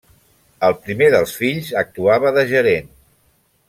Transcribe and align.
El 0.69 0.73
primer 0.85 1.11
dels 1.17 1.35
fills 1.43 1.71
actuava 1.85 2.35
de 2.41 2.49
gerent. 2.57 2.93